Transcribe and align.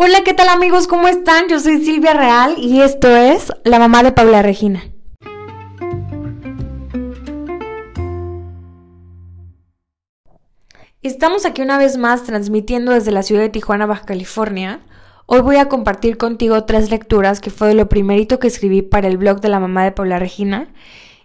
Hola, 0.00 0.22
¿qué 0.22 0.32
tal 0.32 0.48
amigos? 0.48 0.86
¿Cómo 0.86 1.08
están? 1.08 1.48
Yo 1.48 1.58
soy 1.58 1.84
Silvia 1.84 2.12
Real 2.14 2.54
y 2.56 2.82
esto 2.82 3.08
es 3.08 3.52
La 3.64 3.80
mamá 3.80 4.04
de 4.04 4.12
Paula 4.12 4.42
Regina. 4.42 4.80
Estamos 11.02 11.44
aquí 11.44 11.62
una 11.62 11.78
vez 11.78 11.96
más 11.96 12.22
transmitiendo 12.22 12.92
desde 12.92 13.10
la 13.10 13.24
ciudad 13.24 13.42
de 13.42 13.48
Tijuana, 13.48 13.86
Baja 13.86 14.04
California. 14.04 14.82
Hoy 15.26 15.40
voy 15.40 15.56
a 15.56 15.68
compartir 15.68 16.16
contigo 16.16 16.62
tres 16.62 16.92
lecturas 16.92 17.40
que 17.40 17.50
fue 17.50 17.74
lo 17.74 17.88
primerito 17.88 18.38
que 18.38 18.46
escribí 18.46 18.82
para 18.82 19.08
el 19.08 19.18
blog 19.18 19.40
de 19.40 19.48
la 19.48 19.58
mamá 19.58 19.82
de 19.82 19.90
Paula 19.90 20.20
Regina. 20.20 20.72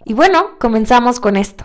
Y 0.04 0.14
bueno, 0.14 0.58
comenzamos 0.58 1.20
con 1.20 1.36
esto. 1.36 1.64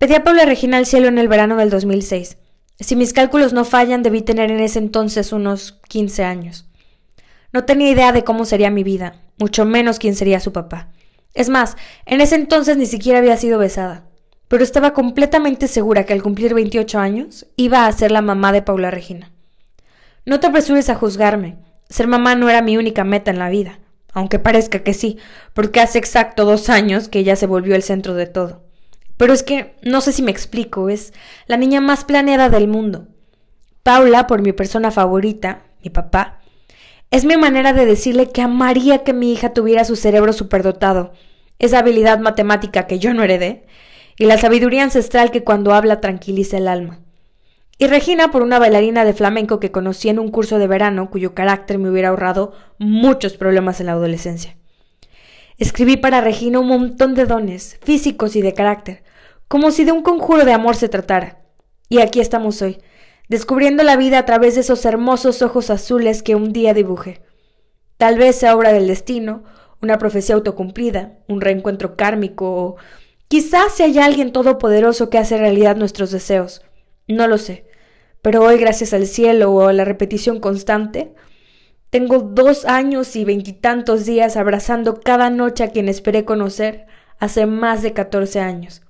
Pedí 0.00 0.14
a 0.14 0.24
Paula 0.24 0.46
Regina 0.46 0.78
al 0.78 0.86
cielo 0.86 1.08
en 1.08 1.18
el 1.18 1.28
verano 1.28 1.56
del 1.56 1.68
2006. 1.68 2.38
Si 2.78 2.96
mis 2.96 3.12
cálculos 3.12 3.52
no 3.52 3.66
fallan, 3.66 4.02
debí 4.02 4.22
tener 4.22 4.50
en 4.50 4.60
ese 4.60 4.78
entonces 4.78 5.30
unos 5.30 5.78
15 5.88 6.24
años. 6.24 6.66
No 7.52 7.66
tenía 7.66 7.90
idea 7.90 8.10
de 8.10 8.24
cómo 8.24 8.46
sería 8.46 8.70
mi 8.70 8.82
vida, 8.82 9.16
mucho 9.36 9.66
menos 9.66 9.98
quién 9.98 10.14
sería 10.14 10.40
su 10.40 10.54
papá. 10.54 10.88
Es 11.34 11.50
más, 11.50 11.76
en 12.06 12.22
ese 12.22 12.36
entonces 12.36 12.78
ni 12.78 12.86
siquiera 12.86 13.18
había 13.18 13.36
sido 13.36 13.58
besada, 13.58 14.06
pero 14.48 14.64
estaba 14.64 14.94
completamente 14.94 15.68
segura 15.68 16.06
que 16.06 16.14
al 16.14 16.22
cumplir 16.22 16.54
28 16.54 16.98
años 16.98 17.44
iba 17.56 17.84
a 17.84 17.92
ser 17.92 18.10
la 18.10 18.22
mamá 18.22 18.52
de 18.52 18.62
Paula 18.62 18.90
Regina. 18.90 19.30
No 20.24 20.40
te 20.40 20.46
apresures 20.46 20.88
a 20.88 20.94
juzgarme. 20.94 21.58
Ser 21.90 22.06
mamá 22.06 22.36
no 22.36 22.48
era 22.48 22.62
mi 22.62 22.78
única 22.78 23.04
meta 23.04 23.30
en 23.30 23.38
la 23.38 23.50
vida, 23.50 23.80
aunque 24.14 24.38
parezca 24.38 24.78
que 24.78 24.94
sí, 24.94 25.18
porque 25.52 25.80
hace 25.80 25.98
exacto 25.98 26.46
dos 26.46 26.70
años 26.70 27.10
que 27.10 27.18
ella 27.18 27.36
se 27.36 27.46
volvió 27.46 27.74
el 27.74 27.82
centro 27.82 28.14
de 28.14 28.24
todo. 28.24 28.69
Pero 29.20 29.34
es 29.34 29.42
que 29.42 29.74
no 29.82 30.00
sé 30.00 30.12
si 30.12 30.22
me 30.22 30.30
explico, 30.30 30.88
es 30.88 31.12
la 31.46 31.58
niña 31.58 31.82
más 31.82 32.04
planeada 32.04 32.48
del 32.48 32.68
mundo. 32.68 33.08
Paula, 33.82 34.26
por 34.26 34.40
mi 34.40 34.54
persona 34.54 34.90
favorita, 34.90 35.64
mi 35.84 35.90
papá, 35.90 36.40
es 37.10 37.26
mi 37.26 37.36
manera 37.36 37.74
de 37.74 37.84
decirle 37.84 38.30
que 38.30 38.40
amaría 38.40 39.04
que 39.04 39.12
mi 39.12 39.30
hija 39.30 39.52
tuviera 39.52 39.84
su 39.84 39.94
cerebro 39.94 40.32
superdotado, 40.32 41.12
esa 41.58 41.80
habilidad 41.80 42.18
matemática 42.18 42.86
que 42.86 42.98
yo 42.98 43.12
no 43.12 43.22
heredé, 43.22 43.66
y 44.16 44.24
la 44.24 44.38
sabiduría 44.38 44.84
ancestral 44.84 45.30
que 45.30 45.44
cuando 45.44 45.74
habla 45.74 46.00
tranquiliza 46.00 46.56
el 46.56 46.66
alma. 46.66 47.00
Y 47.76 47.88
Regina 47.88 48.30
por 48.30 48.40
una 48.40 48.58
bailarina 48.58 49.04
de 49.04 49.12
flamenco 49.12 49.60
que 49.60 49.70
conocí 49.70 50.08
en 50.08 50.18
un 50.18 50.30
curso 50.30 50.58
de 50.58 50.66
verano 50.66 51.10
cuyo 51.10 51.34
carácter 51.34 51.78
me 51.78 51.90
hubiera 51.90 52.08
ahorrado 52.08 52.54
muchos 52.78 53.34
problemas 53.34 53.80
en 53.80 53.86
la 53.86 53.92
adolescencia. 53.92 54.56
Escribí 55.58 55.98
para 55.98 56.22
Regina 56.22 56.58
un 56.58 56.68
montón 56.68 57.14
de 57.14 57.26
dones, 57.26 57.78
físicos 57.82 58.34
y 58.34 58.40
de 58.40 58.54
carácter, 58.54 59.02
como 59.50 59.72
si 59.72 59.82
de 59.82 59.90
un 59.90 60.02
conjuro 60.02 60.44
de 60.44 60.52
amor 60.52 60.76
se 60.76 60.88
tratara. 60.88 61.40
Y 61.88 61.98
aquí 61.98 62.20
estamos 62.20 62.62
hoy, 62.62 62.78
descubriendo 63.28 63.82
la 63.82 63.96
vida 63.96 64.20
a 64.20 64.24
través 64.24 64.54
de 64.54 64.60
esos 64.60 64.84
hermosos 64.84 65.42
ojos 65.42 65.70
azules 65.70 66.22
que 66.22 66.36
un 66.36 66.52
día 66.52 66.72
dibujé. 66.72 67.20
Tal 67.96 68.16
vez 68.16 68.36
sea 68.36 68.54
obra 68.54 68.72
del 68.72 68.86
destino, 68.86 69.42
una 69.82 69.98
profecía 69.98 70.36
autocumplida, 70.36 71.18
un 71.26 71.40
reencuentro 71.40 71.96
kármico 71.96 72.48
o 72.48 72.76
quizás 73.26 73.72
sea 73.72 73.86
haya 73.86 74.04
alguien 74.04 74.30
todopoderoso 74.30 75.10
que 75.10 75.18
hace 75.18 75.36
realidad 75.36 75.74
nuestros 75.74 76.12
deseos. 76.12 76.62
No 77.08 77.26
lo 77.26 77.36
sé. 77.36 77.66
Pero 78.22 78.44
hoy, 78.44 78.56
gracias 78.56 78.92
al 78.94 79.08
cielo 79.08 79.50
o 79.50 79.66
a 79.66 79.72
la 79.72 79.84
repetición 79.84 80.38
constante, 80.38 81.12
tengo 81.90 82.20
dos 82.20 82.66
años 82.66 83.16
y 83.16 83.24
veintitantos 83.24 84.06
días 84.06 84.36
abrazando 84.36 85.00
cada 85.00 85.28
noche 85.28 85.64
a 85.64 85.70
quien 85.70 85.88
esperé 85.88 86.24
conocer 86.24 86.86
hace 87.18 87.46
más 87.46 87.82
de 87.82 87.94
catorce 87.94 88.38
años. 88.38 88.82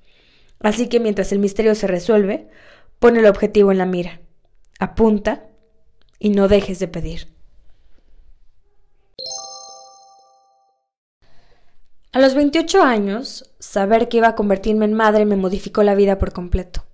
Así 0.61 0.89
que 0.89 1.01
mientras 1.01 1.33
el 1.33 1.39
misterio 1.39 1.75
se 1.75 1.87
resuelve, 1.87 2.49
pon 2.99 3.17
el 3.17 3.27
objetivo 3.27 3.73
en 3.73 3.79
la 3.79 3.87
mira, 3.87 4.21
apunta 4.79 5.47
y 6.19 6.31
no 6.31 6.49
dejes 6.49 6.79
de 6.79 6.89
pedir. 6.89 7.29
A 12.13 12.19
los 12.19 12.35
28 12.35 12.83
años, 12.83 13.51
saber 13.59 14.09
que 14.09 14.19
iba 14.19 14.29
a 14.29 14.35
convertirme 14.35 14.85
en 14.85 14.95
madre 14.95 15.25
me 15.25 15.37
modificó 15.37 15.83
la 15.83 15.95
vida 15.95 16.19
por 16.19 16.33
completo. 16.33 16.85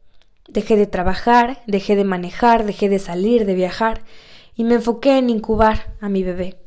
Dejé 0.46 0.76
de 0.76 0.86
trabajar, 0.86 1.62
dejé 1.66 1.96
de 1.96 2.04
manejar, 2.04 2.66
dejé 2.66 2.88
de 2.88 2.98
salir, 2.98 3.46
de 3.46 3.54
viajar, 3.54 4.02
y 4.54 4.64
me 4.64 4.74
enfoqué 4.74 5.18
en 5.18 5.30
incubar 5.30 5.94
a 6.00 6.08
mi 6.08 6.22
bebé. 6.22 6.58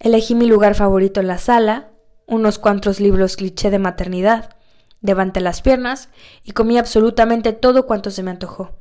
Elegí 0.00 0.34
mi 0.34 0.46
lugar 0.46 0.74
favorito 0.74 1.20
en 1.20 1.28
la 1.28 1.38
sala, 1.38 1.90
unos 2.26 2.58
cuantos 2.58 3.00
libros 3.00 3.36
cliché 3.36 3.70
de 3.70 3.78
maternidad, 3.78 4.56
levanté 5.04 5.40
las 5.40 5.60
piernas 5.60 6.08
y 6.42 6.52
comí 6.52 6.78
absolutamente 6.78 7.52
todo 7.52 7.86
cuanto 7.86 8.10
se 8.10 8.22
me 8.22 8.30
antojó. 8.30 8.72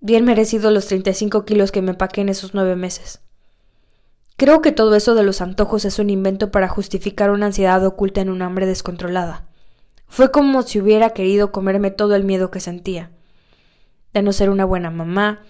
Bien 0.00 0.24
merecido 0.24 0.72
los 0.72 0.86
35 0.86 1.44
kilos 1.44 1.70
que 1.70 1.80
me 1.80 1.92
empaqué 1.92 2.22
en 2.22 2.28
esos 2.28 2.54
nueve 2.54 2.74
meses. 2.74 3.20
Creo 4.36 4.60
que 4.60 4.72
todo 4.72 4.96
eso 4.96 5.14
de 5.14 5.22
los 5.22 5.40
antojos 5.40 5.84
es 5.84 6.00
un 6.00 6.10
invento 6.10 6.50
para 6.50 6.66
justificar 6.66 7.30
una 7.30 7.46
ansiedad 7.46 7.86
oculta 7.86 8.20
en 8.20 8.30
un 8.30 8.42
hambre 8.42 8.66
descontrolada. 8.66 9.46
Fue 10.08 10.32
como 10.32 10.62
si 10.62 10.80
hubiera 10.80 11.10
querido 11.10 11.52
comerme 11.52 11.92
todo 11.92 12.16
el 12.16 12.24
miedo 12.24 12.50
que 12.50 12.58
sentía. 12.58 13.12
De 14.12 14.22
no 14.22 14.32
ser 14.32 14.50
una 14.50 14.64
buena 14.64 14.90
mamá, 14.90 15.44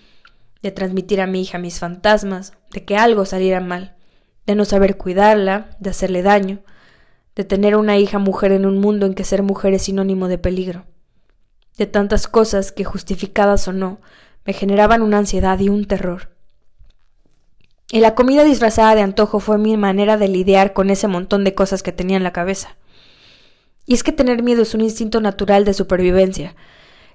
de 0.61 0.71
transmitir 0.71 1.23
a 1.23 1.27
mi 1.27 1.41
hija 1.41 1.57
mis 1.57 1.79
fantasmas, 1.79 2.53
de 2.73 2.85
que 2.85 2.99
algo 2.99 3.25
saliera 3.25 3.61
mal, 3.61 3.97
de 4.45 4.55
no 4.55 4.67
saber 4.67 4.99
cuidarla, 4.99 5.71
de 5.81 5.91
hacerle 5.91 6.23
daño, 6.23 6.63
de 7.37 7.45
tener 7.45 7.77
una 7.77 7.99
hija 7.99 8.19
mujer 8.19 8.53
en 8.53 8.67
un 8.67 8.79
mundo 8.79 9.07
en 9.07 9.15
que 9.15 9.25
ser 9.25 9.43
mujer 9.43 9.75
es 9.75 9.83
sinónimo 9.83 10.29
de 10.29 10.39
peligro, 10.39 10.87
de 11.77 11.87
tantas 11.87 12.29
cosas 12.29 12.73
que, 12.73 12.85
justificadas 12.85 13.67
o 13.69 13.73
no, 13.73 14.01
me 14.45 14.53
generaban 14.53 15.03
una 15.03 15.19
ansiedad 15.19 15.59
y 15.59 15.69
un 15.69 15.87
terror. 15.87 16.31
Y 17.91 18.01
la 18.01 18.15
comida 18.15 18.45
disfrazada 18.45 18.95
de 18.95 19.03
antojo 19.03 19.41
fue 19.41 19.59
mi 19.59 19.77
manera 19.77 20.17
de 20.17 20.29
lidiar 20.29 20.73
con 20.73 20.91
ese 20.91 21.09
montón 21.09 21.45
de 21.45 21.55
cosas 21.55 21.83
que 21.83 21.93
tenía 21.93 22.17
en 22.17 22.25
la 22.25 22.33
cabeza. 22.33 22.77
Y 23.87 23.95
es 23.95 24.03
que 24.03 24.13
tener 24.13 24.43
miedo 24.43 24.63
es 24.63 24.75
un 24.75 24.81
instinto 24.81 25.21
natural 25.21 25.65
de 25.65 25.75
supervivencia. 25.75 26.57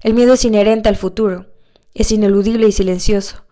El 0.02 0.13
miedo 0.13 0.34
es 0.34 0.46
inherente 0.46 0.88
al 0.88 0.96
futuro, 0.96 1.47
es 1.94 2.12
ineludible 2.12 2.68
y 2.68 2.72
silencioso. 2.72 3.44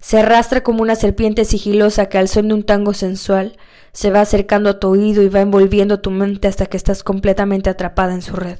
Se 0.00 0.18
arrastra 0.18 0.62
como 0.62 0.82
una 0.82 0.96
serpiente 0.96 1.44
sigilosa 1.44 2.06
que 2.06 2.18
al 2.18 2.28
son 2.28 2.48
de 2.48 2.54
un 2.54 2.62
tango 2.62 2.94
sensual 2.94 3.56
se 3.92 4.10
va 4.10 4.22
acercando 4.22 4.70
a 4.70 4.80
tu 4.80 4.88
oído 4.88 5.22
y 5.22 5.28
va 5.28 5.42
envolviendo 5.42 6.00
tu 6.00 6.10
mente 6.10 6.48
hasta 6.48 6.66
que 6.66 6.78
estás 6.78 7.02
completamente 7.02 7.68
atrapada 7.68 8.14
en 8.14 8.22
su 8.22 8.34
red. 8.34 8.58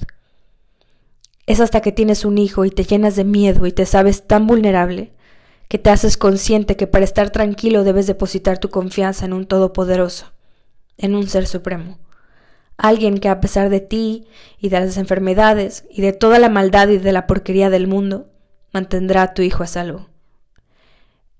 Es 1.47 1.61
hasta 1.61 1.81
que 1.81 1.93
tienes 1.93 2.25
un 2.25 2.39
hijo 2.39 2.65
y 2.65 2.71
te 2.71 2.85
llenas 2.85 3.17
de 3.17 3.25
miedo 3.25 3.67
y 3.67 3.73
te 3.73 3.87
sabes 3.87 4.27
tan 4.27 4.47
vulnerable 4.47 5.13
que 5.69 5.79
te 5.79 5.91
haces 5.91 6.17
consciente 6.17 6.77
que 6.77 6.87
para 6.87 7.05
estar 7.05 7.31
tranquilo 7.31 7.85
debes 7.85 8.07
depositar 8.07 8.59
tu 8.59 8.69
confianza 8.69 9.25
en 9.25 9.33
un 9.33 9.47
Todopoderoso, 9.47 10.33
en 10.99 11.15
un 11.15 11.27
Ser 11.27 11.47
Supremo, 11.47 11.99
alguien 12.77 13.19
que 13.19 13.29
a 13.29 13.41
pesar 13.41 13.71
de 13.71 13.81
ti 13.81 14.27
y 14.59 14.69
de 14.69 14.81
las 14.81 14.97
enfermedades 14.97 15.85
y 15.89 16.03
de 16.03 16.13
toda 16.13 16.39
la 16.39 16.49
maldad 16.49 16.89
y 16.89 16.99
de 16.99 17.13
la 17.13 17.27
porquería 17.27 17.71
del 17.71 17.87
mundo, 17.87 18.29
mantendrá 18.73 19.23
a 19.23 19.35
tu 19.35 19.43
hijo 19.43 19.63
a 19.63 19.67
salvo. 19.67 20.10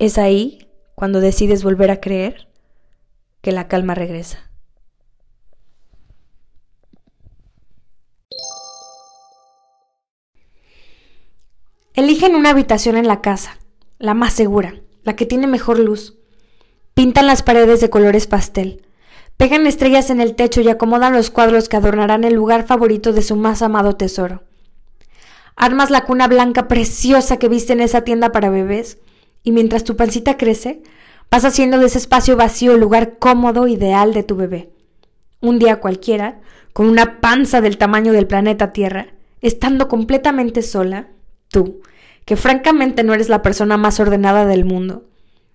Es 0.01 0.17
ahí 0.17 0.67
cuando 0.95 1.21
decides 1.21 1.63
volver 1.63 1.91
a 1.91 2.01
creer 2.01 2.49
que 3.43 3.53
la 3.53 3.69
calma 3.69 3.95
regresa. 3.95 4.51
Eligen 11.93 12.35
una 12.35 12.49
habitación 12.49 12.97
en 12.97 13.07
la 13.07 13.21
casa, 13.21 13.59
la 13.99 14.15
más 14.15 14.33
segura, 14.33 14.81
la 15.03 15.17
que 15.17 15.27
tiene 15.27 15.47
mejor 15.47 15.79
luz. 15.79 16.17
Pintan 16.95 17.27
las 17.27 17.43
paredes 17.43 17.83
de 17.83 17.91
colores 17.91 18.27
pastel. 18.27 18.87
Pegan 19.37 19.67
estrellas 19.67 20.09
en 20.09 20.23
el 20.23 20.35
techo 20.35 20.63
y 20.63 20.71
acomodan 20.71 21.13
los 21.13 21.29
cuadros 21.29 21.69
que 21.69 21.77
adornarán 21.77 22.25
el 22.25 22.33
lugar 22.33 22.67
favorito 22.67 23.13
de 23.13 23.21
su 23.21 23.37
más 23.37 23.61
amado 23.61 23.97
tesoro. 23.97 24.45
Armas 25.57 25.91
la 25.91 26.07
cuna 26.07 26.27
blanca 26.27 26.69
preciosa 26.69 27.37
que 27.37 27.51
viste 27.51 27.75
en 27.75 27.81
esa 27.81 28.01
tienda 28.01 28.33
para 28.33 28.49
bebés, 28.49 28.97
y 29.43 29.53
mientras 29.53 29.85
tu 29.85 29.97
pancita 29.97 30.37
crece, 30.37 30.83
Vas 31.31 31.45
haciendo 31.45 31.79
de 31.79 31.87
ese 31.87 31.99
espacio 31.99 32.37
vacío 32.37 32.75
el 32.75 32.81
lugar 32.81 33.19
cómodo 33.19 33.69
ideal 33.69 34.13
de 34.13 34.25
tu 34.25 34.35
bebé. 34.35 34.73
Un 35.41 35.61
día 35.61 35.79
cualquiera, 35.79 36.41
con 36.73 36.87
una 36.87 37.21
panza 37.21 37.61
del 37.61 37.79
tamaño 37.79 38.13
del 38.13 38.27
planeta 38.27 38.73
Tierra, 38.73 39.15
estando 39.41 39.87
completamente 39.87 40.61
sola, 40.63 41.09
tú, 41.49 41.83
que 42.25 42.37
francamente 42.37 43.05
no 43.05 43.15
eres 43.15 43.29
la 43.29 43.43
persona 43.43 43.77
más 43.77 44.01
ordenada 44.01 44.45
del 44.45 44.65
mundo, 44.65 45.05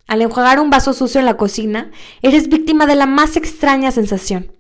al 0.08 0.22
enjuagar 0.22 0.62
un 0.62 0.70
vaso 0.70 0.94
sucio 0.94 1.20
en 1.20 1.26
la 1.26 1.36
cocina, 1.36 1.92
eres 2.22 2.48
víctima 2.48 2.86
de 2.86 2.96
la 2.96 3.06
más 3.06 3.36
extraña 3.36 3.92
sensación. 3.92 4.54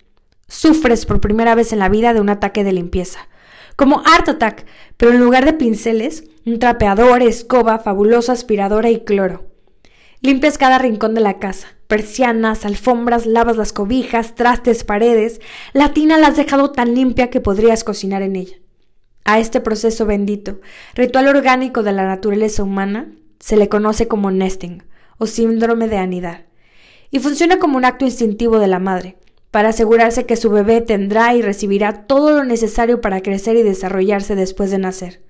Sufres 0.48 1.06
por 1.06 1.22
primera 1.22 1.56
vez 1.56 1.72
en 1.72 1.80
la 1.80 1.88
vida 1.88 2.14
de 2.14 2.20
un 2.20 2.30
ataque 2.30 2.64
de 2.64 2.74
limpieza. 2.74 3.30
Como 3.76 4.02
Art 4.06 4.30
Attack, 4.30 4.66
pero 4.98 5.12
en 5.12 5.20
lugar 5.20 5.46
de 5.46 5.54
pinceles, 5.54 6.24
un 6.46 6.60
trapeador, 6.60 7.22
escoba, 7.22 7.80
fabulosa 7.80 8.32
aspiradora 8.32 8.90
y 8.90 9.04
cloro. 9.04 9.48
Limpias 10.22 10.58
cada 10.58 10.80
rincón 10.80 11.14
de 11.14 11.22
la 11.22 11.40
casa, 11.40 11.68
persianas, 11.88 12.66
alfombras, 12.66 13.26
lavas 13.26 13.58
las 13.58 13.74
cobijas, 13.74 14.34
trastes, 14.36 14.84
paredes. 14.84 15.42
La 15.74 15.94
tina 15.94 16.18
la 16.18 16.28
has 16.28 16.38
dejado 16.38 16.72
tan 16.72 16.96
limpia 16.96 17.30
que 17.30 17.42
podrías 17.42 17.84
cocinar 17.84 18.22
en 18.22 18.36
ella. 18.36 18.56
A 19.26 19.40
este 19.40 19.60
proceso 19.60 20.06
bendito, 20.06 20.62
ritual 20.94 21.28
orgánico 21.28 21.84
de 21.84 21.92
la 21.92 22.06
naturaleza 22.06 22.64
humana, 22.64 23.12
se 23.40 23.58
le 23.58 23.70
conoce 23.70 24.08
como 24.08 24.32
nesting 24.32 24.84
o 25.18 25.26
síndrome 25.26 25.88
de 25.88 25.98
anidad, 25.98 26.46
y 27.12 27.20
funciona 27.20 27.58
como 27.58 27.78
un 27.78 27.86
acto 27.86 28.06
instintivo 28.06 28.60
de 28.60 28.68
la 28.68 28.80
madre, 28.80 29.18
para 29.56 29.70
asegurarse 29.70 30.26
que 30.26 30.36
su 30.36 30.50
bebé 30.50 30.82
tendrá 30.82 31.34
y 31.34 31.42
recibirá 31.42 32.08
todo 32.08 32.32
lo 32.32 32.44
necesario 32.44 33.00
para 33.00 33.22
crecer 33.22 33.56
y 33.56 33.64
desarrollarse 33.64 34.36
después 34.36 34.70
de 34.70 34.80
nacer. 34.80 35.22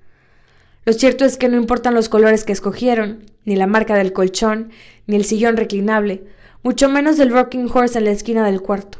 Lo 0.84 0.94
cierto 0.94 1.24
es 1.24 1.36
que 1.36 1.48
no 1.48 1.56
importan 1.56 1.94
los 1.94 2.08
colores 2.08 2.42
que 2.42 2.52
escogieron, 2.52 3.22
ni 3.44 3.54
la 3.54 3.68
marca 3.68 3.94
del 3.94 4.12
colchón, 4.12 4.70
ni 5.06 5.14
el 5.14 5.24
sillón 5.24 5.56
reclinable, 5.56 6.24
mucho 6.64 6.88
menos 6.88 7.20
el 7.20 7.30
rocking 7.30 7.70
horse 7.72 7.98
en 7.98 8.06
la 8.06 8.10
esquina 8.10 8.44
del 8.44 8.62
cuarto. 8.62 8.98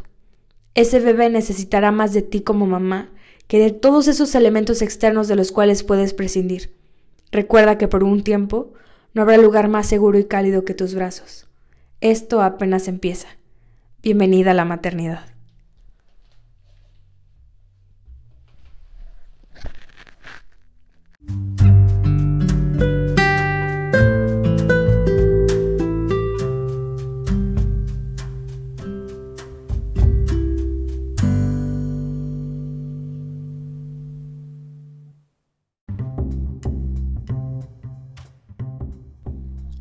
Ese 0.77 1.01
bebé 1.01 1.29
necesitará 1.29 1.91
más 1.91 2.13
de 2.13 2.23
ti 2.23 2.43
como 2.43 2.69
mamá 2.69 3.11
que 3.49 3.59
de 3.59 3.73
todos 3.73 4.07
esos 4.07 4.33
elementos 4.37 4.81
externos 4.81 5.27
de 5.27 5.35
los 5.35 5.51
cuales 5.51 5.83
puedes 5.83 6.15
prescindir. 6.15 6.73
Recuerda 7.33 7.79
que 7.79 7.89
por 7.89 8.05
un 8.05 8.23
tiempo 8.23 8.75
no 9.13 9.23
habrá 9.23 9.39
lugar 9.39 9.67
más 9.67 9.89
seguro 9.89 10.21
y 10.21 10.27
cálido 10.27 10.65
que 10.65 10.75
tus 10.75 10.95
brazos. 10.95 11.49
Esto 12.01 12.43
apenas 12.43 12.87
empieza. 12.87 13.27
Bienvenida 14.07 14.53
a 14.53 14.55
la 14.55 14.65
maternidad. 14.65 15.36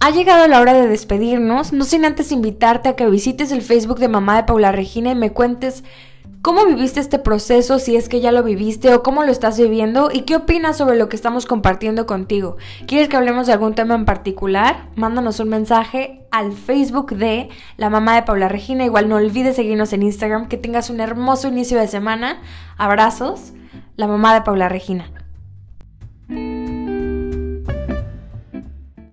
Ha 0.05 0.11
llegado 0.11 0.47
la 0.47 0.61
hora 0.61 0.75
de 0.75 0.87
despedirnos, 0.87 1.73
no 1.73 1.83
sin 1.83 2.05
antes 2.05 2.31
invitarte 2.31 2.89
a 2.89 2.95
que 2.95 3.09
visites 3.09 3.51
el 3.51 3.63
Facebook 3.63 3.97
de 3.97 4.07
Mamá 4.07 4.35
de 4.35 4.43
Paula 4.43 4.71
Regina 4.71 5.09
y 5.09 5.15
me 5.15 5.31
cuentes 5.31 5.83
cómo 6.43 6.63
viviste 6.63 6.99
este 6.99 7.17
proceso, 7.17 7.79
si 7.79 7.95
es 7.95 8.07
que 8.07 8.21
ya 8.21 8.31
lo 8.31 8.43
viviste 8.43 8.93
o 8.93 9.01
cómo 9.01 9.23
lo 9.23 9.31
estás 9.31 9.57
viviendo 9.57 10.11
y 10.13 10.21
qué 10.21 10.35
opinas 10.35 10.77
sobre 10.77 10.95
lo 10.95 11.09
que 11.09 11.15
estamos 11.15 11.47
compartiendo 11.47 12.05
contigo. 12.05 12.57
¿Quieres 12.85 13.09
que 13.09 13.17
hablemos 13.17 13.47
de 13.47 13.53
algún 13.53 13.73
tema 13.73 13.95
en 13.95 14.05
particular? 14.05 14.89
Mándanos 14.95 15.39
un 15.39 15.49
mensaje 15.49 16.27
al 16.29 16.53
Facebook 16.53 17.15
de 17.15 17.49
La 17.77 17.89
Mamá 17.89 18.13
de 18.13 18.21
Paula 18.21 18.47
Regina. 18.47 18.85
Igual 18.85 19.09
no 19.09 19.15
olvides 19.15 19.55
seguirnos 19.55 19.91
en 19.91 20.03
Instagram. 20.03 20.49
Que 20.49 20.57
tengas 20.57 20.91
un 20.91 20.99
hermoso 20.99 21.47
inicio 21.47 21.79
de 21.79 21.87
semana. 21.87 22.43
Abrazos. 22.77 23.53
La 23.95 24.05
Mamá 24.05 24.35
de 24.35 24.43
Paula 24.43 24.69
Regina. 24.69 25.14